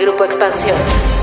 [0.00, 1.19] Grupo Expansión.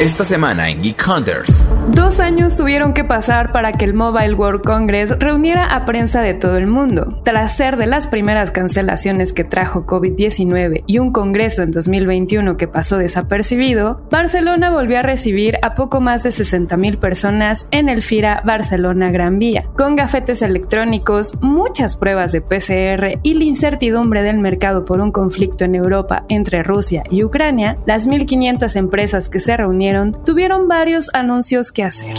[0.00, 1.64] Esta semana en Geek Hunters.
[1.90, 6.34] Dos años tuvieron que pasar para que el Mobile World Congress reuniera a prensa de
[6.34, 7.20] todo el mundo.
[7.22, 12.66] Tras ser de las primeras cancelaciones que trajo COVID-19 y un congreso en 2021 que
[12.66, 18.42] pasó desapercibido, Barcelona volvió a recibir a poco más de 60.000 personas en el FIRA
[18.44, 24.84] Barcelona Gran Vía, con gafetes electrónicos, muchas pruebas de PCR y la incertidumbre del mercado
[24.84, 29.83] por un conflicto en Europa entre Rusia y Ucrania, las 1.500 empresas que se reunieron
[30.24, 32.14] tuvieron varios anuncios que hacer.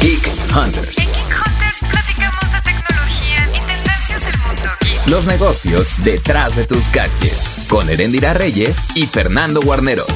[0.00, 0.98] Geek Hunters.
[0.98, 5.06] En Geek Hunters platicamos de tecnología y tendencias del mundo geek.
[5.06, 7.66] Los negocios detrás de tus gadgets.
[7.68, 10.10] Con Erendira Reyes y Fernando Guarneros.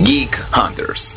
[0.00, 1.14] Geek Hunters.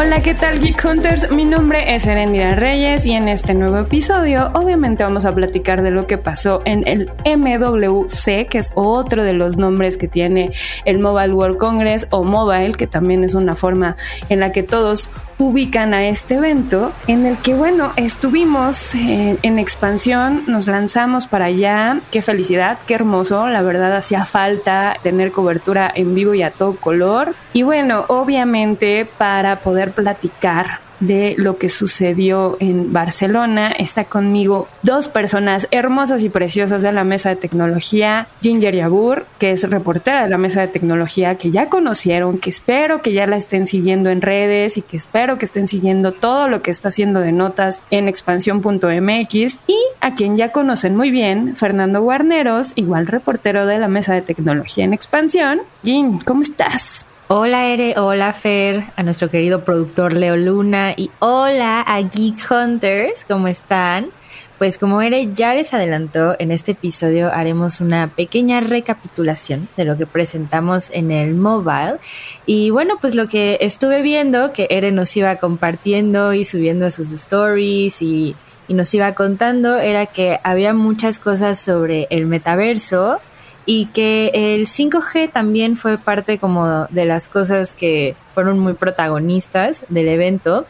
[0.00, 1.32] Hola, ¿qué tal Geek Hunters?
[1.32, 5.90] Mi nombre es Erendira Reyes y en este nuevo episodio obviamente vamos a platicar de
[5.90, 10.52] lo que pasó en el MWC, que es otro de los nombres que tiene
[10.84, 13.96] el Mobile World Congress o Mobile, que también es una forma
[14.28, 19.58] en la que todos ubican a este evento en el que, bueno, estuvimos eh, en
[19.58, 25.90] expansión, nos lanzamos para allá, qué felicidad, qué hermoso, la verdad hacía falta tener cobertura
[25.94, 27.34] en vivo y a todo color.
[27.52, 33.68] Y bueno, obviamente para poder platicar de lo que sucedió en Barcelona.
[33.70, 39.52] Está conmigo dos personas hermosas y preciosas de la mesa de tecnología, Ginger Yabur, que
[39.52, 43.36] es reportera de la mesa de tecnología, que ya conocieron, que espero que ya la
[43.36, 47.20] estén siguiendo en redes y que espero que estén siguiendo todo lo que está haciendo
[47.20, 53.66] de notas en expansión.mx y a quien ya conocen muy bien, Fernando Guarneros, igual reportero
[53.66, 55.60] de la mesa de tecnología en expansión.
[55.82, 57.06] Gin, ¿cómo estás?
[57.30, 63.26] Hola Ere, hola Fer, a nuestro querido productor Leo Luna y hola a Geek Hunters,
[63.28, 64.08] ¿cómo están?
[64.56, 69.98] Pues como Ere ya les adelantó, en este episodio haremos una pequeña recapitulación de lo
[69.98, 71.98] que presentamos en el mobile.
[72.46, 76.90] Y bueno, pues lo que estuve viendo, que Ere nos iba compartiendo y subiendo a
[76.90, 78.36] sus stories y,
[78.68, 83.20] y nos iba contando, era que había muchas cosas sobre el metaverso
[83.70, 89.84] y que el 5G también fue parte como de las cosas que fueron muy protagonistas
[89.88, 90.64] del evento.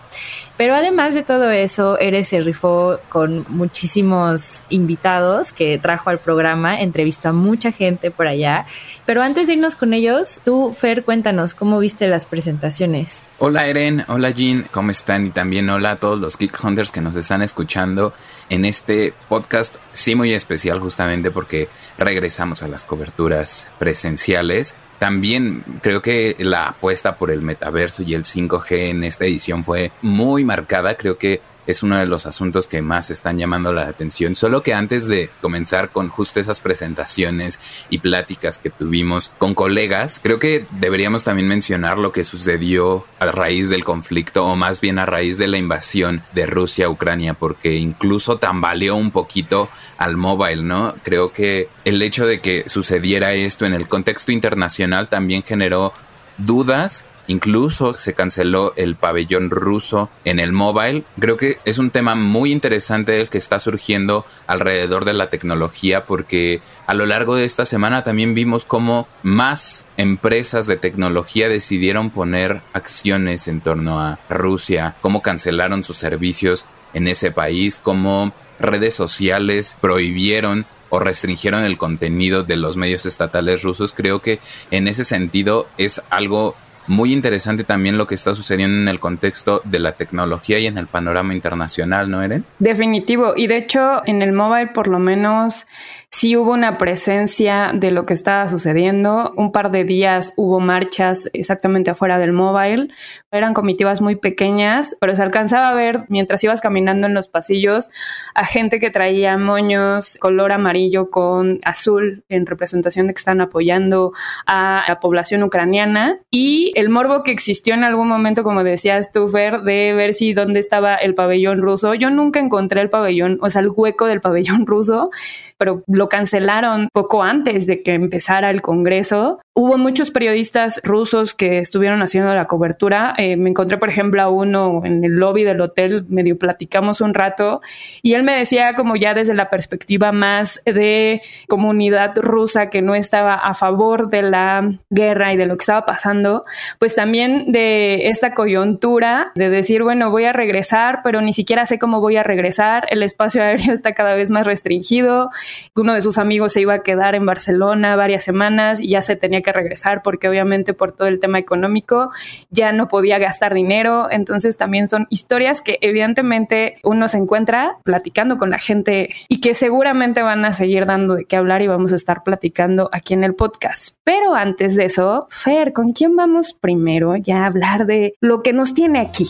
[0.56, 6.80] Pero además de todo eso, Eres se rifó con muchísimos invitados que trajo al programa,
[6.80, 8.64] entrevistó a mucha gente por allá.
[9.04, 13.28] Pero antes de irnos con ellos, tú, Fer, cuéntanos cómo viste las presentaciones.
[13.38, 15.26] Hola Eren, hola Jean, ¿cómo están?
[15.26, 18.14] Y también hola a todos los Geek Hunters que nos están escuchando
[18.48, 21.68] en este podcast, sí muy especial justamente porque
[21.98, 28.24] regresamos a las coberturas presenciales también creo que la apuesta por el metaverso y el
[28.24, 30.96] 5G en esta edición fue muy marcada.
[30.96, 34.34] Creo que es uno de los asuntos que más están llamando la atención.
[34.34, 40.18] Solo que antes de comenzar con justo esas presentaciones y pláticas que tuvimos con colegas,
[40.22, 44.98] creo que deberíamos también mencionar lo que sucedió a raíz del conflicto o más bien
[44.98, 49.68] a raíz de la invasión de Rusia a Ucrania, porque incluso tambaleó un poquito
[49.98, 50.94] al mobile, ¿no?
[51.02, 55.92] Creo que el hecho de que sucediera esto en el contexto internacional también generó
[56.38, 61.04] dudas Incluso se canceló el pabellón ruso en el mobile.
[61.20, 66.06] Creo que es un tema muy interesante el que está surgiendo alrededor de la tecnología
[66.06, 72.10] porque a lo largo de esta semana también vimos cómo más empresas de tecnología decidieron
[72.10, 76.64] poner acciones en torno a Rusia, cómo cancelaron sus servicios
[76.94, 83.62] en ese país, cómo redes sociales prohibieron o restringieron el contenido de los medios estatales
[83.62, 83.92] rusos.
[83.94, 84.40] Creo que
[84.70, 86.56] en ese sentido es algo
[86.88, 90.78] muy interesante también lo que está sucediendo en el contexto de la tecnología y en
[90.78, 92.44] el panorama internacional, ¿no, Eren?
[92.58, 93.34] Definitivo.
[93.36, 95.66] Y de hecho, en el mobile, por lo menos,
[96.10, 99.32] sí hubo una presencia de lo que estaba sucediendo.
[99.36, 102.88] Un par de días hubo marchas exactamente afuera del mobile.
[103.30, 107.90] Eran comitivas muy pequeñas, pero se alcanzaba a ver mientras ibas caminando en los pasillos
[108.34, 114.12] a gente que traía moños color amarillo con azul en representación de que están apoyando
[114.46, 119.28] a la población ucraniana y el morbo que existió en algún momento, como decías tú,
[119.28, 121.94] Fer, de ver si dónde estaba el pabellón ruso.
[121.94, 125.10] Yo nunca encontré el pabellón, o sea, el hueco del pabellón ruso,
[125.58, 129.40] pero lo cancelaron poco antes de que empezara el Congreso.
[129.60, 133.16] Hubo muchos periodistas rusos que estuvieron haciendo la cobertura.
[133.18, 137.12] Eh, me encontré, por ejemplo, a uno en el lobby del hotel, medio platicamos un
[137.12, 137.60] rato,
[138.00, 142.94] y él me decía como ya desde la perspectiva más de comunidad rusa que no
[142.94, 146.44] estaba a favor de la guerra y de lo que estaba pasando,
[146.78, 151.80] pues también de esta coyuntura de decir, bueno, voy a regresar, pero ni siquiera sé
[151.80, 155.30] cómo voy a regresar, el espacio aéreo está cada vez más restringido,
[155.74, 159.16] uno de sus amigos se iba a quedar en Barcelona varias semanas y ya se
[159.16, 162.10] tenía que regresar porque obviamente por todo el tema económico
[162.50, 164.08] ya no podía gastar dinero.
[164.10, 169.54] Entonces también son historias que evidentemente uno se encuentra platicando con la gente y que
[169.54, 173.24] seguramente van a seguir dando de qué hablar y vamos a estar platicando aquí en
[173.24, 173.96] el podcast.
[174.04, 178.52] Pero antes de eso, Fer, ¿con quién vamos primero ya a hablar de lo que
[178.52, 179.26] nos tiene aquí?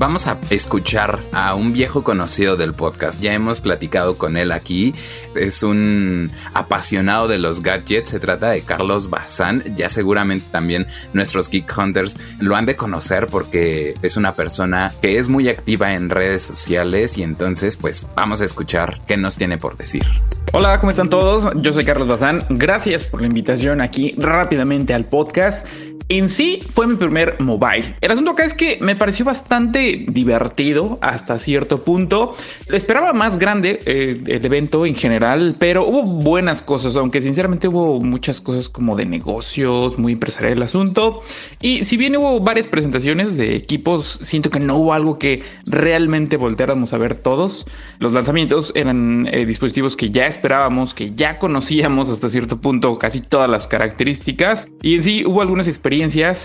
[0.00, 3.20] Vamos a escuchar a un viejo conocido del podcast.
[3.20, 4.94] Ya hemos platicado con él aquí.
[5.34, 8.08] Es un apasionado de los gadgets.
[8.08, 9.62] Se trata de Carlos Bazán.
[9.76, 15.18] Ya seguramente también nuestros Geek Hunters lo han de conocer porque es una persona que
[15.18, 19.58] es muy activa en redes sociales y entonces pues vamos a escuchar qué nos tiene
[19.58, 20.06] por decir.
[20.52, 21.52] Hola, ¿cómo están todos?
[21.56, 22.40] Yo soy Carlos Bazán.
[22.48, 25.66] Gracias por la invitación aquí rápidamente al podcast.
[26.12, 27.94] En sí fue mi primer mobile.
[28.00, 32.36] El asunto acá es que me pareció bastante divertido hasta cierto punto.
[32.66, 38.00] Esperaba más grande eh, el evento en general, pero hubo buenas cosas, aunque sinceramente hubo
[38.00, 41.22] muchas cosas como de negocios, muy empresarial el asunto.
[41.62, 46.36] Y si bien hubo varias presentaciones de equipos, siento que no hubo algo que realmente
[46.36, 47.68] volteáramos a ver todos.
[48.00, 53.20] Los lanzamientos eran eh, dispositivos que ya esperábamos, que ya conocíamos hasta cierto punto casi
[53.20, 54.66] todas las características.
[54.82, 55.99] Y en sí hubo algunas experiencias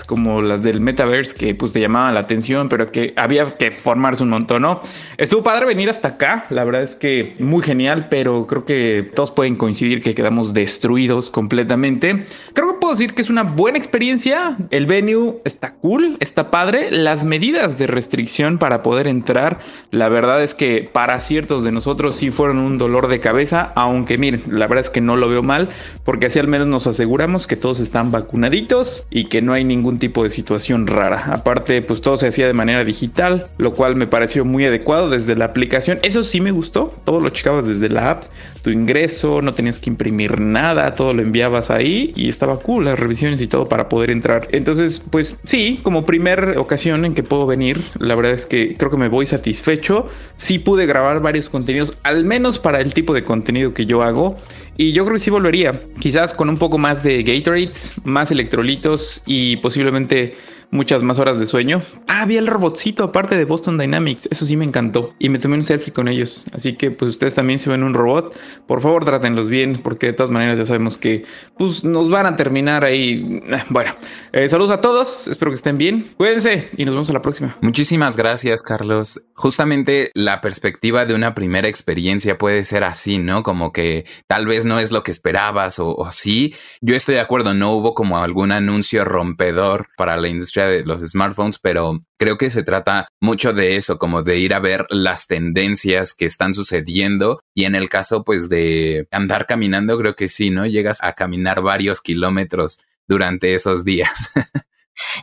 [0.05, 4.21] como las del metaverse que pues te llamaban la atención, pero que había que formarse
[4.21, 4.81] un montón, ¿no?
[5.17, 9.31] Estuvo padre venir hasta acá, la verdad es que muy genial, pero creo que todos
[9.31, 12.25] pueden coincidir que quedamos destruidos completamente.
[12.53, 16.91] Creo que puedo decir que es una buena experiencia, el venue está cool, está padre,
[16.91, 19.59] las medidas de restricción para poder entrar,
[19.91, 24.17] la verdad es que para ciertos de nosotros sí fueron un dolor de cabeza, aunque
[24.17, 25.69] miren, la verdad es que no lo veo mal,
[26.03, 29.99] porque así al menos nos aseguramos que todos están vacunaditos y que no hay ningún
[29.99, 31.31] tipo de situación rara.
[31.31, 35.35] Aparte, pues todo se hacía de manera digital, lo cual me pareció muy adecuado desde
[35.35, 35.99] la aplicación.
[36.03, 38.23] Eso sí me gustó, todo lo checabas desde la app,
[38.61, 42.99] tu ingreso, no tenías que imprimir nada, todo lo enviabas ahí y estaba cool las
[42.99, 44.47] revisiones y todo para poder entrar.
[44.51, 48.91] Entonces, pues sí, como primer ocasión en que puedo venir, la verdad es que creo
[48.91, 50.09] que me voy satisfecho.
[50.37, 54.37] Sí pude grabar varios contenidos, al menos para el tipo de contenido que yo hago.
[54.77, 59.21] Y yo creo que sí volvería, quizás con un poco más de Gatorades, más electrolitos
[59.25, 60.35] y posiblemente
[60.71, 61.83] muchas más horas de sueño.
[62.07, 65.13] Ah, había el robotcito aparte de Boston Dynamics, eso sí me encantó.
[65.19, 66.45] Y me tomé un selfie con ellos.
[66.53, 70.13] Así que pues ustedes también si ven un robot, por favor trátenlos bien, porque de
[70.13, 71.25] todas maneras ya sabemos que
[71.57, 73.41] pues nos van a terminar ahí.
[73.69, 73.95] Bueno,
[74.31, 76.13] eh, saludos a todos, espero que estén bien.
[76.17, 77.57] Cuídense y nos vemos a la próxima.
[77.61, 79.21] Muchísimas gracias, Carlos.
[79.33, 83.43] Justamente la perspectiva de una primera experiencia puede ser así, ¿no?
[83.43, 86.53] Como que tal vez no es lo que esperabas o, o sí.
[86.81, 91.01] Yo estoy de acuerdo, no hubo como algún anuncio rompedor para la industria de los
[91.01, 95.27] smartphones, pero creo que se trata mucho de eso, como de ir a ver las
[95.27, 100.49] tendencias que están sucediendo y en el caso pues de andar caminando, creo que sí,
[100.49, 100.65] ¿no?
[100.65, 104.31] Llegas a caminar varios kilómetros durante esos días.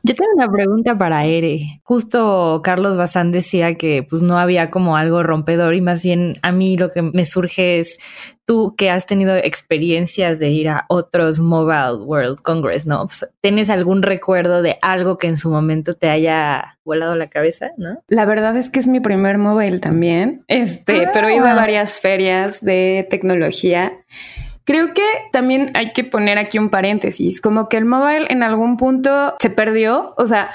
[0.05, 1.81] Yo tengo una pregunta para Ere.
[1.85, 6.51] Justo Carlos Bazán decía que pues no había como algo rompedor y más bien a
[6.51, 7.99] mí lo que me surge es
[8.45, 13.07] tú que has tenido experiencias de ir a otros Mobile World Congress, ¿no?
[13.07, 17.71] Pues, ¿Tienes algún recuerdo de algo que en su momento te haya volado la cabeza,
[17.77, 18.03] no?
[18.09, 22.01] La verdad es que es mi primer mobile también, este, pero he ido a varias
[22.01, 23.93] ferias de tecnología
[24.65, 28.77] Creo que también hay que poner aquí un paréntesis, como que el mobile en algún
[28.77, 30.51] punto se perdió, o sea,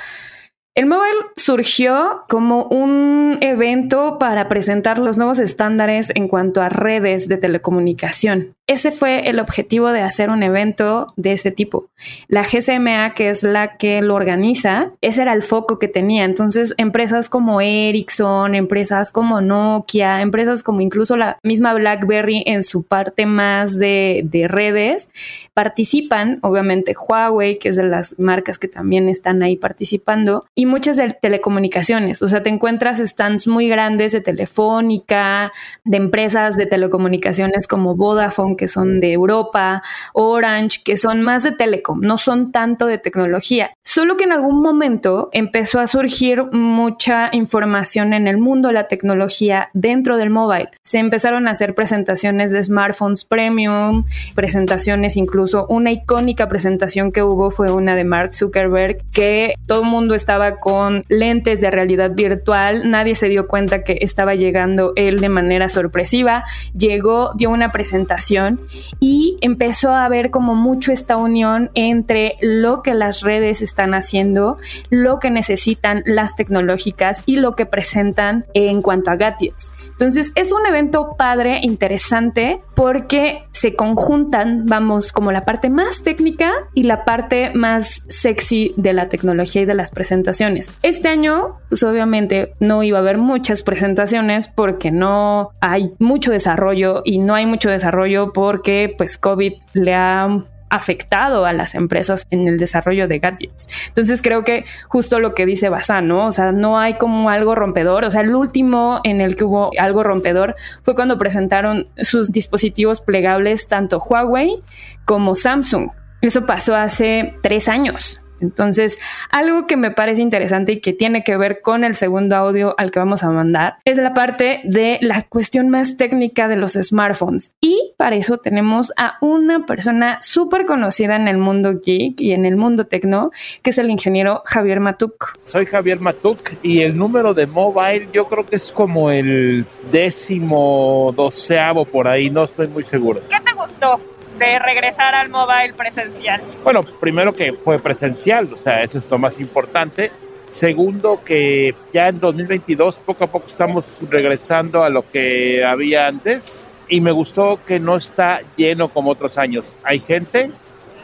[0.78, 7.28] el mobile surgió como un evento para presentar los nuevos estándares en cuanto a redes
[7.28, 8.54] de telecomunicación.
[8.68, 11.88] Ese fue el objetivo de hacer un evento de ese tipo.
[12.28, 16.26] La GSMA, que es la que lo organiza, ese era el foco que tenía.
[16.26, 22.84] Entonces, empresas como Ericsson, empresas como Nokia, empresas como incluso la misma BlackBerry en su
[22.84, 25.10] parte más de, de redes,
[25.56, 30.98] participan, obviamente Huawei, que es de las marcas que también están ahí participando, y muchas
[30.98, 32.22] de telecomunicaciones.
[32.22, 35.52] O sea, te encuentras stands muy grandes de Telefónica,
[35.84, 39.82] de empresas de telecomunicaciones como Vodafone, que son de Europa,
[40.14, 43.72] Orange, que son más de telecom, no son tanto de tecnología.
[43.84, 49.70] Solo que en algún momento empezó a surgir mucha información en el mundo la tecnología
[49.74, 50.70] dentro del mobile.
[50.84, 54.06] Se empezaron a hacer presentaciones de smartphones premium,
[54.36, 59.88] presentaciones incluso una icónica presentación que hubo fue una de Mark Zuckerberg que todo el
[59.88, 62.90] mundo estaba con lentes de realidad virtual.
[62.90, 66.44] Nadie se dio cuenta que estaba llegando él de manera sorpresiva.
[66.76, 68.62] Llegó, dio una presentación
[69.00, 74.58] y empezó a ver como mucho esta unión entre lo que las redes están haciendo,
[74.90, 79.74] lo que necesitan las tecnológicas y lo que presentan en cuanto a gadgets.
[79.90, 86.52] Entonces es un evento padre, interesante, porque se conjuntan, vamos, como la parte más técnica
[86.76, 90.47] y la parte más sexy de la tecnología y de las presentaciones.
[90.84, 97.02] Este año, pues obviamente no iba a haber muchas presentaciones porque no hay mucho desarrollo
[97.06, 100.30] y no hay mucho desarrollo porque pues COVID le ha
[100.70, 103.68] afectado a las empresas en el desarrollo de gadgets.
[103.88, 106.28] Entonces creo que justo lo que dice Bazán, ¿no?
[106.28, 108.04] O sea, no hay como algo rompedor.
[108.06, 113.02] O sea, el último en el que hubo algo rompedor fue cuando presentaron sus dispositivos
[113.02, 114.62] plegables tanto Huawei
[115.06, 115.90] como Samsung.
[116.22, 118.22] Eso pasó hace tres años.
[118.40, 119.00] Entonces,
[119.32, 122.92] algo que me parece interesante y que tiene que ver con el segundo audio al
[122.92, 127.56] que vamos a mandar es la parte de la cuestión más técnica de los smartphones.
[127.62, 132.46] Y para eso tenemos a una persona súper conocida en el mundo geek y en
[132.46, 133.32] el mundo tecno,
[133.64, 135.38] que es el ingeniero Javier Matuk.
[135.44, 141.14] Soy Javier Matuk y el número de mobile yo creo que es como el décimo
[141.16, 143.22] doceavo por ahí, no estoy muy seguro.
[143.30, 144.17] ¿Qué te gustó?
[144.38, 146.42] De regresar al mobile presencial?
[146.64, 150.12] Bueno, primero que fue presencial, o sea, eso es lo más importante.
[150.48, 156.70] Segundo, que ya en 2022 poco a poco estamos regresando a lo que había antes
[156.88, 159.66] y me gustó que no está lleno como otros años.
[159.84, 160.52] Hay gente,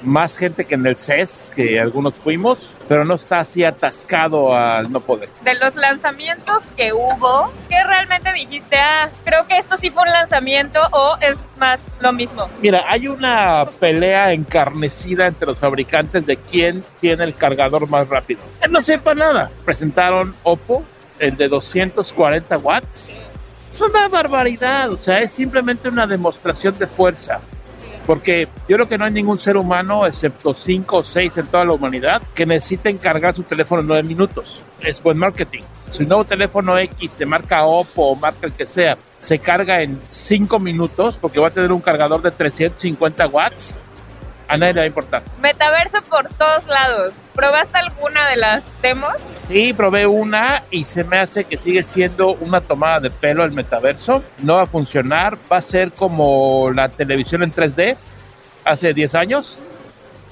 [0.03, 4.91] más gente que en el CES, que algunos fuimos, pero no está así atascado al
[4.91, 5.29] no poder.
[5.43, 8.77] De los lanzamientos que hubo, ¿qué realmente dijiste?
[8.77, 12.50] Ah, creo que esto sí fue un lanzamiento o es más lo mismo.
[12.62, 18.41] Mira, hay una pelea encarnecida entre los fabricantes de quién tiene el cargador más rápido.
[18.69, 19.51] No sepa nada.
[19.65, 20.83] Presentaron Oppo,
[21.19, 23.15] el de 240 watts.
[23.72, 27.39] Es una barbaridad, o sea, es simplemente una demostración de fuerza
[28.05, 31.65] porque yo creo que no hay ningún ser humano, excepto cinco o seis en toda
[31.65, 34.63] la humanidad, que necesiten cargar su teléfono en nueve minutos.
[34.79, 35.62] Es buen marketing.
[35.91, 40.01] Si nuevo teléfono X de marca Oppo o marca el que sea se carga en
[40.07, 43.75] cinco minutos porque va a tener un cargador de 350 watts,
[44.47, 45.23] a nadie le va a importar.
[45.41, 47.13] Metaverso por todos lados.
[47.33, 49.15] ¿Probaste alguna de las demos?
[49.35, 53.51] Sí, probé una y se me hace que sigue siendo una tomada de pelo el
[53.51, 54.23] metaverso.
[54.39, 57.95] No va a funcionar, va a ser como la televisión en 3D
[58.65, 59.57] hace 10 años.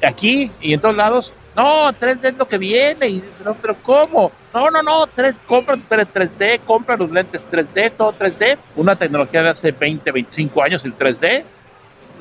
[0.03, 1.33] Aquí y en todos lados.
[1.55, 3.07] No, 3D es lo que viene.
[3.07, 4.31] Y, no, pero ¿cómo?
[4.53, 8.57] No, no, no, 3, compra 3D, compra los lentes 3D, todo 3D.
[8.75, 11.43] Una tecnología de hace 20, 25 años, el 3D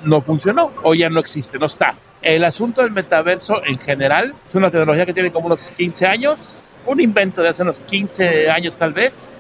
[0.05, 1.95] no funcionó o ya no existe, no está.
[2.23, 6.39] El asunto del metaverso en general es una tecnología que tiene como unos 15 años,
[6.87, 9.31] un invento de hace unos 15 años tal vez,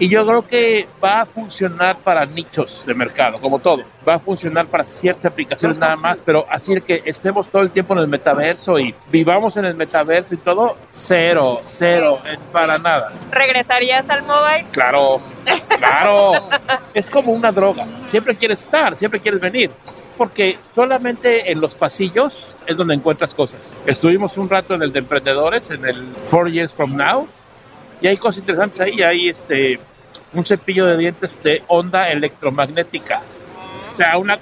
[0.00, 3.84] y yo creo que va a funcionar para nichos de mercado, como todo.
[4.08, 7.92] Va a funcionar para ciertas aplicaciones nada más, pero así que estemos todo el tiempo
[7.92, 12.18] en el metaverso y vivamos en el metaverso y todo, cero, cero,
[12.50, 13.12] para nada.
[13.30, 14.66] ¿Regresarías al mobile?
[14.72, 15.20] Claro,
[15.78, 16.32] claro.
[16.94, 17.86] es como una droga.
[18.02, 19.70] Siempre quieres estar, siempre quieres venir
[20.16, 23.60] porque solamente en los pasillos es donde encuentras cosas.
[23.84, 27.26] Estuvimos un rato en el de emprendedores, en el Four Years From Now,
[28.00, 29.02] y hay cosas interesantes ahí.
[29.02, 29.78] Hay este,
[30.32, 33.22] un cepillo de dientes de onda electromagnética.
[33.92, 34.38] O sea, una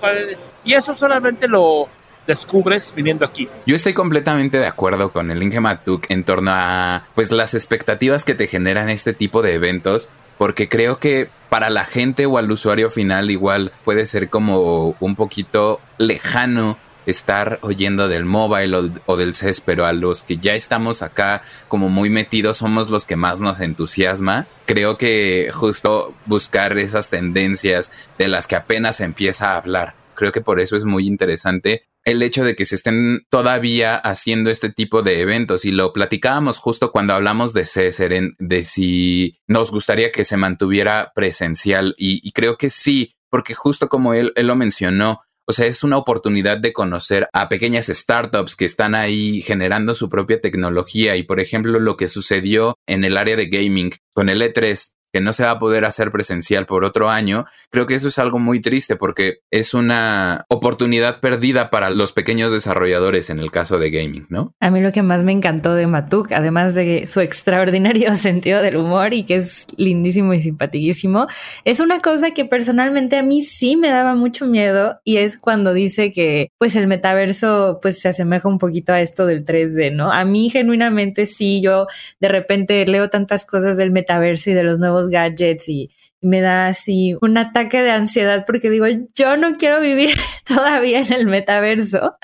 [0.65, 1.89] Y eso solamente lo
[2.27, 3.49] descubres viniendo aquí.
[3.67, 8.25] Yo estoy completamente de acuerdo con el Inge Matuk en torno a pues las expectativas
[8.25, 12.51] que te generan este tipo de eventos porque creo que para la gente o al
[12.51, 16.79] usuario final igual puede ser como un poquito lejano
[17.11, 21.89] estar oyendo del mobile o, del CES, pero a los que ya estamos acá como
[21.89, 24.47] muy metidos somos los que más nos entusiasma.
[24.67, 29.95] Creo que justo buscar esas tendencias de las que apenas empieza a hablar.
[30.15, 34.49] Creo que por eso es muy interesante el hecho de que se estén todavía haciendo
[34.51, 39.71] este tipo de eventos y lo platicábamos justo cuando hablamos de César, de si nos
[39.71, 45.21] gustaría que se mantuviera presencial y, creo que sí, porque justo como él lo mencionó,
[45.49, 50.11] o sea, es una oportunidad de conocer a pequeñas startups que están ahí generando su
[50.11, 51.17] propia tecnología.
[51.17, 55.21] Y, por ejemplo, lo que sucedió en el área de gaming con el E3 que
[55.21, 58.39] no se va a poder hacer presencial por otro año, creo que eso es algo
[58.39, 63.91] muy triste porque es una oportunidad perdida para los pequeños desarrolladores en el caso de
[63.91, 64.55] gaming, ¿no?
[64.61, 68.77] A mí lo que más me encantó de Matuk, además de su extraordinario sentido del
[68.77, 71.27] humor y que es lindísimo y simpaticísimo,
[71.65, 75.73] es una cosa que personalmente a mí sí me daba mucho miedo y es cuando
[75.73, 80.13] dice que pues el metaverso pues se asemeja un poquito a esto del 3D, ¿no?
[80.13, 81.87] A mí genuinamente sí, yo
[82.21, 85.91] de repente leo tantas cosas del metaverso y de los nuevos gadgets y
[86.21, 90.11] me da así un ataque de ansiedad porque digo, yo no quiero vivir
[90.47, 92.17] todavía en el metaverso.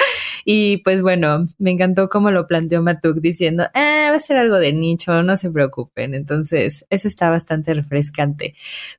[0.44, 4.56] Y pues bueno, me encantó cómo lo planteó Matuk diciendo, ah, va a ser algo
[4.56, 6.14] de nicho, no se preocupen.
[6.14, 8.54] Entonces, eso está bastante refrescante.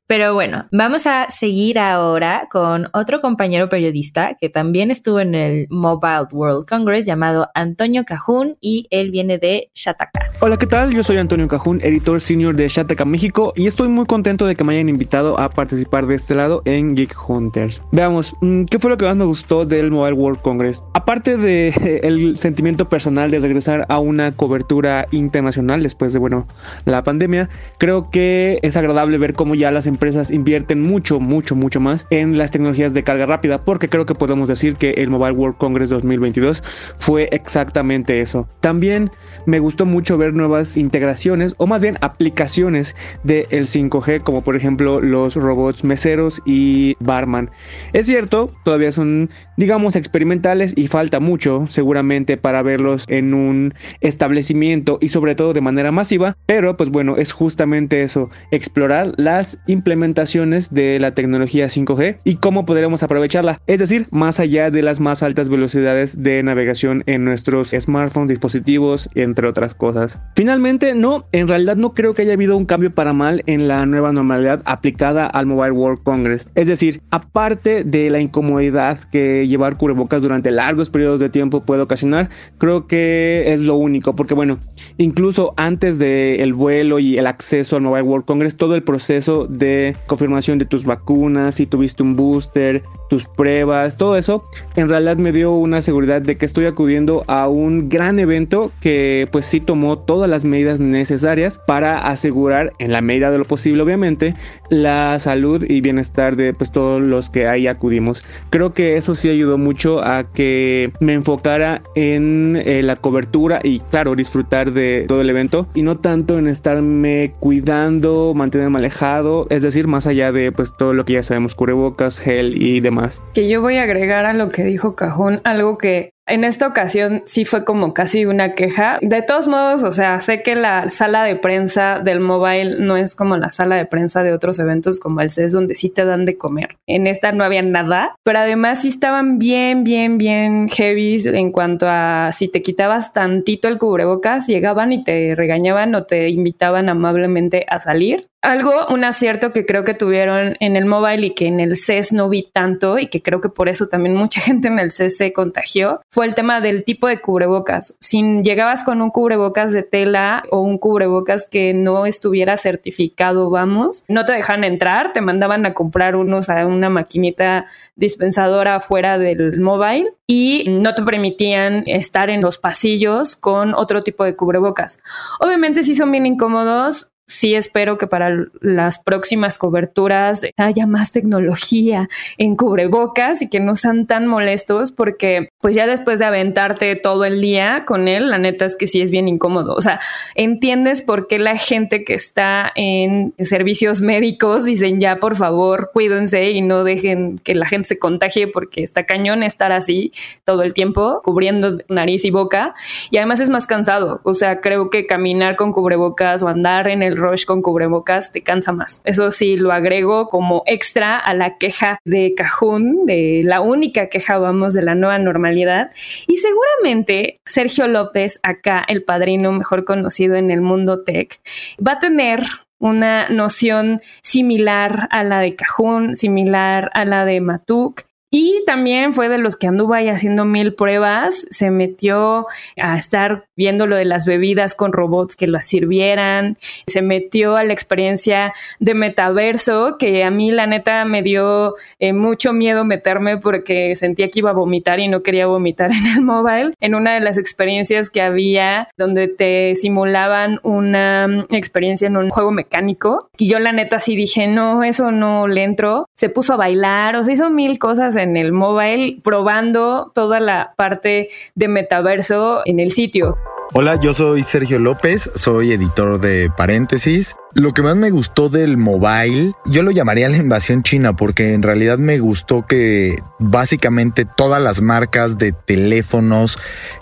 [0.07, 5.67] Pero bueno, vamos a seguir ahora con otro compañero periodista que también estuvo en el
[5.69, 10.31] Mobile World Congress llamado Antonio Cajún y él viene de Shataka.
[10.41, 10.93] Hola, ¿qué tal?
[10.93, 14.63] Yo soy Antonio Cajún, editor senior de Shataka México y estoy muy contento de que
[14.63, 17.81] me hayan invitado a participar de este lado en Geek Hunters.
[17.91, 20.83] Veamos, mm, ¿qué fue lo que más me gustó del Mobile World Congress?
[20.93, 26.47] Aparte de el sentimiento personal de regresar a una cobertura internacional después de, bueno,
[26.85, 31.79] la pandemia, creo que es agradable ver cómo ya las empresas invierten mucho, mucho, mucho
[31.79, 35.37] más en las tecnologías de carga rápida, porque creo que podemos decir que el Mobile
[35.37, 36.63] World Congress 2022
[36.97, 38.47] fue exactamente eso.
[38.59, 39.11] También
[39.45, 45.01] me gustó mucho ver nuevas integraciones, o más bien aplicaciones del 5G, como por ejemplo
[45.01, 47.49] los robots meseros y barman.
[47.93, 54.97] Es cierto, todavía son, digamos, experimentales y falta mucho seguramente para verlos en un establecimiento
[55.01, 60.73] y sobre todo de manera masiva, pero pues bueno, es justamente eso, explorar las implementaciones
[60.73, 65.23] de la tecnología 5G y cómo podremos aprovecharla, es decir, más allá de las más
[65.23, 70.19] altas velocidades de navegación en nuestros smartphones, dispositivos, entre otras cosas.
[70.35, 73.85] Finalmente, no, en realidad no creo que haya habido un cambio para mal en la
[73.85, 76.47] nueva normalidad aplicada al Mobile World Congress.
[76.55, 81.81] Es decir, aparte de la incomodidad que llevar cubrebocas durante largos periodos de tiempo puede
[81.81, 84.59] ocasionar, creo que es lo único, porque bueno,
[84.97, 89.95] incluso antes del vuelo y el acceso al Mobile World Congress, todo el proceso de
[90.07, 94.43] confirmación de tus vacunas, si tuviste un booster, tus pruebas, todo eso,
[94.75, 99.27] en realidad me dio una seguridad de que estoy acudiendo a un gran evento que
[99.31, 103.83] pues sí tomó todas las medidas necesarias para asegurar, en la medida de lo posible
[103.83, 104.35] obviamente,
[104.69, 108.23] la salud y bienestar de pues todos los que ahí acudimos.
[108.49, 113.79] Creo que eso sí ayudó mucho a que me enfocara en eh, la cobertura y
[113.79, 119.63] claro, disfrutar de todo el evento y no tanto en estarme cuidando, mantenerme alejado, es
[119.63, 123.21] decir, más allá de pues todo lo que ya sabemos, cubrebocas, gel y demás.
[123.33, 127.23] Que yo voy a agregar a lo que dijo Cajón algo que en esta ocasión
[127.25, 128.97] sí fue como casi una queja.
[129.01, 133.15] De todos modos, o sea, sé que la sala de prensa del mobile no es
[133.15, 136.25] como la sala de prensa de otros eventos como el CES donde sí te dan
[136.25, 136.77] de comer.
[136.87, 141.85] En esta no había nada, pero además sí estaban bien, bien, bien heavy en cuanto
[141.87, 147.65] a si te quitabas tantito el cubrebocas, llegaban y te regañaban o te invitaban amablemente
[147.69, 148.27] a salir.
[148.45, 152.13] Algo, un acierto que creo que tuvieron en el mobile y que en el CES
[152.13, 155.17] no vi tanto y que creo que por eso también mucha gente en el CES
[155.17, 157.97] se contagió, fue el tema del tipo de cubrebocas.
[157.99, 164.03] Si llegabas con un cubrebocas de tela o un cubrebocas que no estuviera certificado, vamos,
[164.09, 169.59] no te dejan entrar, te mandaban a comprar unos a una maquinita dispensadora fuera del
[169.59, 174.99] mobile y no te permitían estar en los pasillos con otro tipo de cubrebocas.
[175.39, 182.07] Obviamente sí son bien incómodos, sí espero que para las próximas coberturas haya más tecnología
[182.37, 187.25] en cubrebocas y que no sean tan molestos porque pues ya después de aventarte todo
[187.25, 189.73] el día con él, la neta es que sí es bien incómodo.
[189.73, 189.99] O sea,
[190.35, 196.51] entiendes por qué la gente que está en servicios médicos dicen ya por favor cuídense
[196.51, 200.73] y no dejen que la gente se contagie porque está cañón estar así todo el
[200.73, 202.75] tiempo cubriendo nariz y boca
[203.09, 204.21] y además es más cansado.
[204.23, 208.41] O sea, creo que caminar con cubrebocas o andar en el rush con cubrebocas te
[208.41, 209.01] cansa más.
[209.03, 214.37] Eso sí, lo agrego como extra a la queja de Cajún, de la única queja,
[214.37, 215.91] vamos, de la nueva normalidad.
[216.27, 221.39] Y seguramente Sergio López, acá el padrino mejor conocido en el mundo tech,
[221.85, 222.43] va a tener
[222.79, 228.03] una noción similar a la de Cajún, similar a la de Matuk,
[228.37, 233.45] Y también fue de los que anduvo ahí haciendo mil pruebas, se metió a estar
[233.55, 238.51] viendo lo de las bebidas con robots que las sirvieran, se metió a la experiencia
[238.81, 244.27] de metaverso, que a mí la neta me dio eh, mucho miedo meterme porque sentía
[244.27, 246.73] que iba a vomitar y no quería vomitar en el mobile.
[246.81, 252.29] En una de las experiencias que había donde te simulaban una mm, experiencia en un
[252.29, 256.09] juego mecánico y yo la neta sí dije, no, eso no le entró.
[256.17, 260.73] Se puso a bailar, o se hizo mil cosas en el mobile probando toda la
[260.75, 263.37] parte de metaverso en el sitio.
[263.73, 268.75] Hola, yo soy Sergio López, soy editor de Paréntesis lo que más me gustó del
[268.75, 274.61] mobile, yo lo llamaría la invasión china porque en realidad me gustó que básicamente todas
[274.61, 276.57] las marcas de teléfonos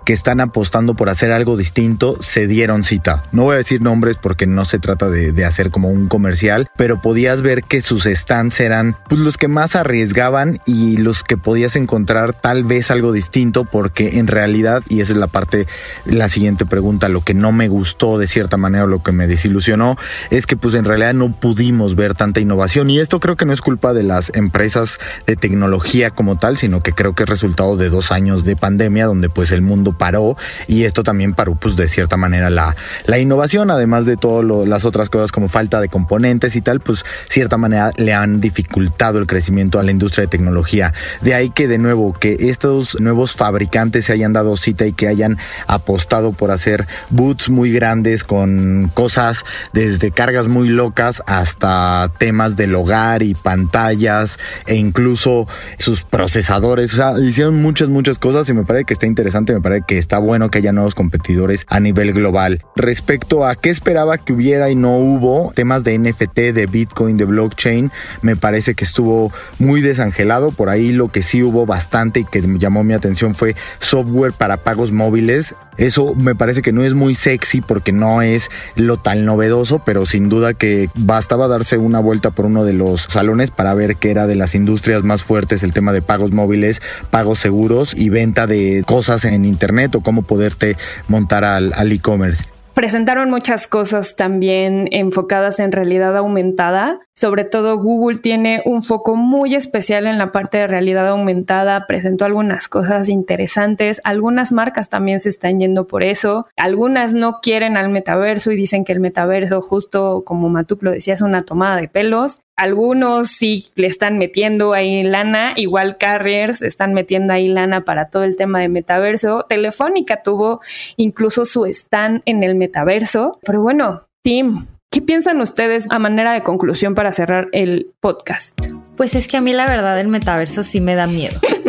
[0.05, 3.23] que están apostando por hacer algo distinto se dieron cita.
[3.31, 7.01] No voy a decir nombres porque no se trata de, hacer como un comercial, pero
[7.01, 11.75] podías ver que sus stands eran pues, los que más arriesgaban y los que podías
[11.75, 15.65] encontrar tal vez algo distinto porque en realidad, y esa es la parte,
[16.05, 19.25] la siguiente pregunta, lo que no me gustó de cierta manera o lo que me
[19.25, 19.97] desilusionó
[20.29, 23.53] es que pues en realidad no pudimos ver tanta innovación y esto creo que no
[23.53, 27.77] es culpa de las empresas de tecnología como tal, sino que creo que es resultado
[27.77, 31.75] de dos años de pandemia donde pues el mundo paró y esto también paró pues
[31.75, 32.75] de cierta manera la,
[33.05, 37.03] la innovación, además de todas las otras cosas como falta de componentes y tal, pues
[37.29, 40.93] cierta manera le han dificultado el crecimiento a la industria de tecnología.
[41.21, 45.07] De ahí que de nuevo que estos nuevos fabricantes se hayan dado cita y que
[45.07, 52.55] hayan apostado por hacer boots muy grandes con cosas desde carga muy locas hasta temas
[52.55, 56.93] del hogar y pantallas e incluso sus procesadores.
[56.93, 59.97] O sea, hicieron muchas, muchas cosas y me parece que está interesante, me parece que
[59.99, 62.65] está bueno que haya nuevos competidores a nivel global.
[62.75, 67.25] Respecto a qué esperaba que hubiera y no hubo, temas de NFT, de Bitcoin, de
[67.25, 67.91] blockchain,
[68.21, 70.51] me parece que estuvo muy desangelado.
[70.51, 74.57] Por ahí lo que sí hubo bastante y que llamó mi atención fue software para
[74.57, 75.55] pagos móviles.
[75.77, 80.05] Eso me parece que no es muy sexy porque no es lo tan novedoso, pero
[80.13, 84.11] sin duda que bastaba darse una vuelta por uno de los salones para ver que
[84.11, 88.45] era de las industrias más fuertes el tema de pagos móviles, pagos seguros y venta
[88.45, 92.52] de cosas en internet o cómo poderte montar al e-commerce.
[92.73, 97.01] Presentaron muchas cosas también enfocadas en realidad aumentada.
[97.13, 101.85] Sobre todo Google tiene un foco muy especial en la parte de realidad aumentada.
[101.85, 104.01] Presentó algunas cosas interesantes.
[104.03, 106.47] Algunas marcas también se están yendo por eso.
[106.57, 111.13] Algunas no quieren al metaverso y dicen que el metaverso, justo como Matuk lo decía,
[111.13, 112.41] es una tomada de pelos.
[112.55, 118.23] Algunos sí le están metiendo ahí lana, igual Carriers están metiendo ahí lana para todo
[118.23, 119.45] el tema de metaverso.
[119.49, 120.61] Telefónica tuvo
[120.95, 123.39] incluso su stand en el metaverso.
[123.43, 128.67] Pero bueno, Tim, ¿qué piensan ustedes a manera de conclusión para cerrar el podcast?
[128.95, 131.39] Pues es que a mí la verdad el metaverso sí me da miedo.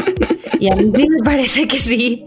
[0.65, 2.25] Y a mí me parece que sí,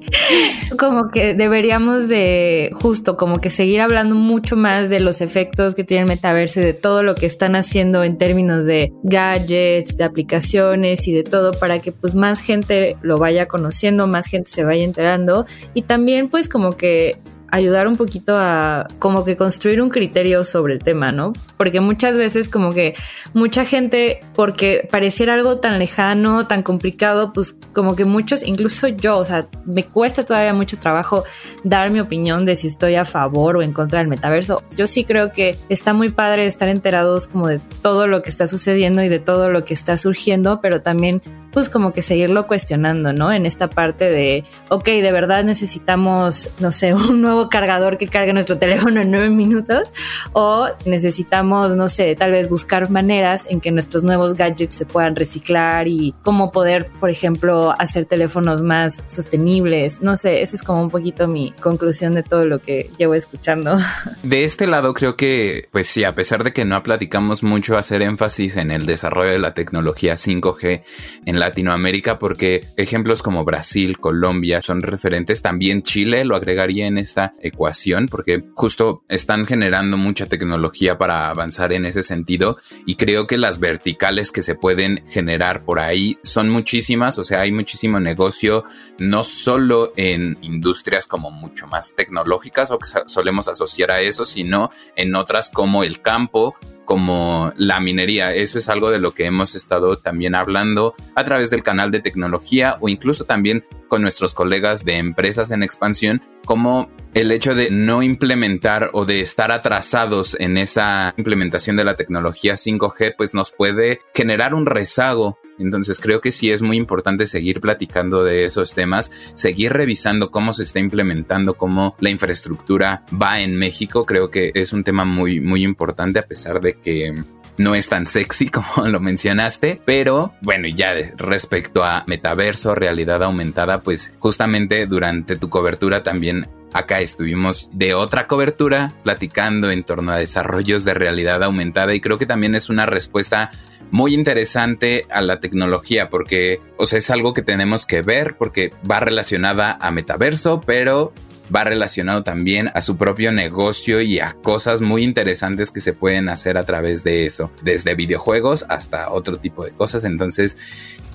[0.78, 5.84] como que deberíamos de justo como que seguir hablando mucho más de los efectos que
[5.84, 10.04] tiene el metaverso y de todo lo que están haciendo en términos de gadgets, de
[10.04, 14.64] aplicaciones y de todo para que pues más gente lo vaya conociendo, más gente se
[14.64, 15.48] vaya enterando.
[15.74, 17.18] Y también pues como que
[17.52, 21.34] ayudar un poquito a como que construir un criterio sobre el tema, ¿no?
[21.58, 22.96] Porque muchas veces como que
[23.34, 29.18] mucha gente, porque pareciera algo tan lejano, tan complicado, pues como que muchos, incluso yo,
[29.18, 31.24] o sea, me cuesta todavía mucho trabajo
[31.64, 34.64] dar mi opinión de si estoy a favor o en contra del metaverso.
[34.76, 38.48] Yo sí creo que está muy padre estar enterados como de todo lo que está
[38.48, 41.22] sucediendo y de todo lo que está surgiendo, pero también
[41.58, 43.34] pues como que seguirlo cuestionando, ¿no?
[43.34, 48.32] En esta parte de, ok, de verdad necesitamos, no sé, un nuevo cargador que cargue
[48.32, 49.92] nuestro teléfono en nueve minutos
[50.34, 55.16] o necesitamos, no sé, tal vez buscar maneras en que nuestros nuevos gadgets se puedan
[55.16, 60.04] reciclar y cómo poder, por ejemplo, hacer teléfonos más sostenibles.
[60.04, 63.78] No sé, esa es como un poquito mi conclusión de todo lo que llevo escuchando.
[64.22, 68.04] De este lado creo que, pues sí, a pesar de que no platicamos mucho, hacer
[68.04, 70.84] énfasis en el desarrollo de la tecnología 5G
[71.26, 75.42] en la Latinoamérica porque ejemplos como Brasil, Colombia son referentes.
[75.42, 81.72] También Chile lo agregaría en esta ecuación porque justo están generando mucha tecnología para avanzar
[81.72, 86.50] en ese sentido y creo que las verticales que se pueden generar por ahí son
[86.50, 87.18] muchísimas.
[87.18, 88.66] O sea, hay muchísimo negocio
[89.00, 94.70] no solo en industrias como mucho más tecnológicas o que solemos asociar a eso, sino
[94.96, 96.56] en otras como el campo
[96.88, 98.34] como la minería.
[98.34, 102.00] Eso es algo de lo que hemos estado también hablando a través del canal de
[102.00, 107.72] tecnología o incluso también con nuestros colegas de empresas en expansión, como el hecho de
[107.72, 113.52] no implementar o de estar atrasados en esa implementación de la tecnología 5G, pues nos
[113.52, 118.74] puede generar un rezago Entonces creo que sí es muy importante seguir platicando de esos
[118.74, 124.06] temas, seguir revisando cómo se está implementando, cómo la infraestructura va en México.
[124.06, 127.14] Creo que es un tema muy, muy importante a pesar de que
[127.58, 133.82] no es tan sexy como lo mencionaste, pero bueno, ya respecto a metaverso, realidad aumentada,
[133.82, 140.18] pues justamente durante tu cobertura también Acá estuvimos de otra cobertura platicando en torno a
[140.18, 143.52] desarrollos de realidad aumentada y creo que también es una respuesta
[143.92, 148.72] muy interesante a la tecnología porque, o sea, es algo que tenemos que ver porque
[148.90, 151.14] va relacionada a metaverso, pero
[151.54, 156.30] va relacionado también a su propio negocio y a cosas muy interesantes que se pueden
[156.30, 160.04] hacer a través de eso, desde videojuegos hasta otro tipo de cosas.
[160.04, 160.58] Entonces,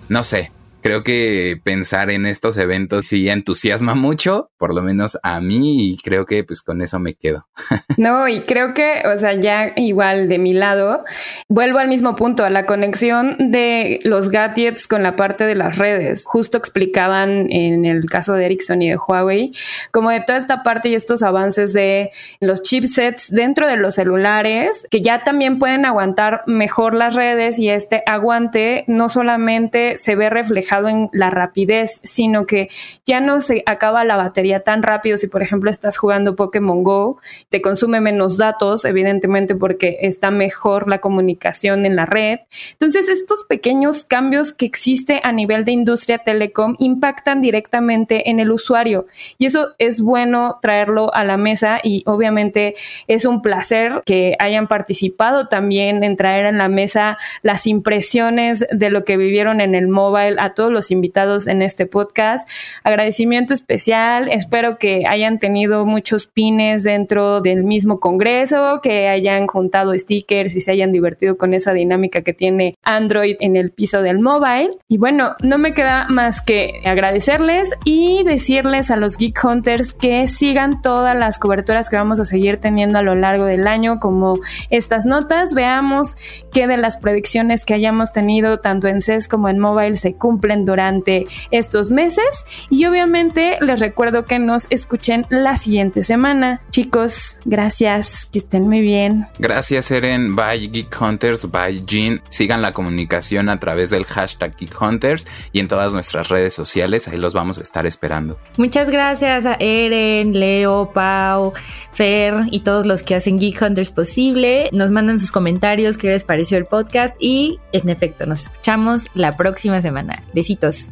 [0.09, 0.51] no sé,
[0.83, 5.97] creo que pensar en estos eventos sí entusiasma mucho, por lo menos a mí, y
[5.99, 7.47] creo que pues con eso me quedo.
[7.99, 11.05] No, y creo que, o sea, ya igual de mi lado,
[11.49, 15.79] vuelvo al mismo punto, a la conexión de los gadgets con la parte de las
[15.79, 16.25] redes.
[16.27, 19.53] Justo explicaban en el caso de Ericsson y de Huawei,
[19.93, 24.87] como de toda esta parte y estos avances de los chipsets dentro de los celulares,
[24.91, 30.31] que ya también pueden aguantar mejor las redes y este aguante no solamente se ve
[30.31, 32.69] reflejado en la rapidez, sino que
[33.05, 37.19] ya no se acaba la batería tan rápido si, por ejemplo, estás jugando Pokémon Go,
[37.51, 42.41] te consume menos datos, evidentemente porque está mejor la comunicación en la red.
[42.73, 48.51] Entonces, estos pequeños cambios que existe a nivel de industria telecom impactan directamente en el
[48.51, 49.07] usuario
[49.39, 52.75] y eso es bueno traerlo a la mesa y obviamente
[53.07, 58.91] es un placer que hayan participado también en traer en la mesa las impresiones de
[58.91, 62.49] lo que vivieron en el mobile a todos los invitados en este podcast.
[62.85, 64.29] Agradecimiento especial.
[64.31, 70.61] Espero que hayan tenido muchos pines dentro del mismo congreso, que hayan juntado stickers y
[70.61, 74.71] se hayan divertido con esa dinámica que tiene Android en el piso del mobile.
[74.89, 80.27] Y bueno, no me queda más que agradecerles y decirles a los Geek Hunters que
[80.27, 84.39] sigan todas las coberturas que vamos a seguir teniendo a lo largo del año, como
[84.71, 85.55] estas notas.
[85.55, 86.17] Veamos
[86.53, 90.52] qué de las predicciones que hayamos tenido tanto en CES como en mobile se cumplen
[90.65, 92.45] durante estos meses.
[92.71, 96.61] Y obviamente les recuerdo que nos escuchen la siguiente semana.
[96.71, 99.27] Chicos, gracias, que estén muy bien.
[99.39, 100.37] Gracias, Eren.
[100.37, 101.51] Bye, Geek Hunters.
[101.51, 102.23] Bye, Jean.
[102.29, 107.09] Sigan la comunicación a través del hashtag Geek Hunters y en todas nuestras redes sociales.
[107.09, 108.39] Ahí los vamos a estar esperando.
[108.57, 111.53] Muchas gracias a Eren, Leo, Pau,
[111.93, 114.69] Fer y todos los que hacen Geek Hunters posible.
[114.73, 119.37] Nos mandan sus comentarios, qué les pareció el podcast y en efecto, nos escuchamos la
[119.37, 120.23] próxima semana.
[120.43, 120.91] Besitos.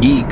[0.00, 0.26] Geek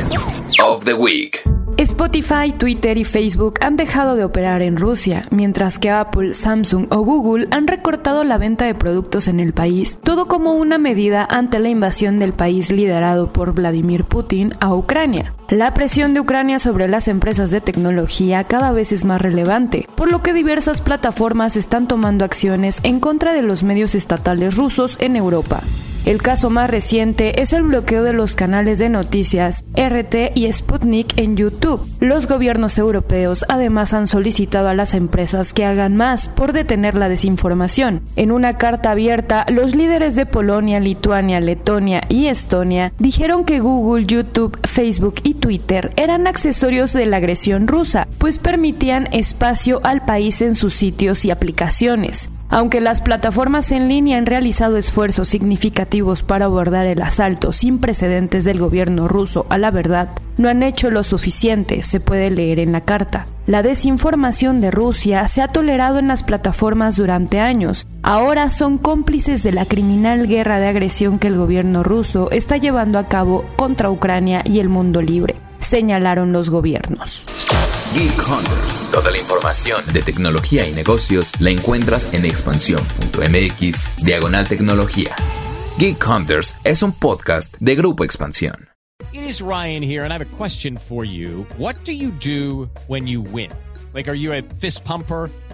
[0.60, 1.40] of the Week.
[1.76, 6.98] Spotify, Twitter y Facebook han dejado de operar en Rusia, mientras que Apple, Samsung o
[6.98, 11.58] Google han recortado la venta de productos en el país, todo como una medida ante
[11.58, 15.32] la invasión del país liderado por Vladimir Putin a Ucrania.
[15.48, 20.10] La presión de Ucrania sobre las empresas de tecnología cada vez es más relevante, por
[20.10, 25.16] lo que diversas plataformas están tomando acciones en contra de los medios estatales rusos en
[25.16, 25.62] Europa.
[26.06, 31.18] El caso más reciente es el bloqueo de los canales de noticias RT y Sputnik
[31.18, 31.86] en YouTube.
[32.00, 37.10] Los gobiernos europeos además han solicitado a las empresas que hagan más por detener la
[37.10, 38.02] desinformación.
[38.16, 44.06] En una carta abierta, los líderes de Polonia, Lituania, Letonia y Estonia dijeron que Google,
[44.06, 50.40] YouTube, Facebook y Twitter eran accesorios de la agresión rusa, pues permitían espacio al país
[50.40, 52.30] en sus sitios y aplicaciones.
[52.50, 58.44] Aunque las plataformas en línea han realizado esfuerzos significativos para abordar el asalto sin precedentes
[58.44, 62.72] del gobierno ruso a la verdad, no han hecho lo suficiente, se puede leer en
[62.72, 63.28] la carta.
[63.46, 67.86] La desinformación de Rusia se ha tolerado en las plataformas durante años.
[68.02, 72.98] Ahora son cómplices de la criminal guerra de agresión que el gobierno ruso está llevando
[72.98, 77.39] a cabo contra Ucrania y el mundo libre, señalaron los gobiernos.
[77.92, 78.92] Geek Hunters.
[78.92, 85.16] Toda la información de tecnología y negocios la encuentras en expansión.mx, diagonal tecnología.
[85.76, 88.68] Geek Hunters es un podcast de Grupo Expansión.
[89.12, 91.44] It is Ryan here, and I have a question for you.
[91.58, 93.50] What do you do when you win?
[93.92, 95.28] Like, are you a fist pumper?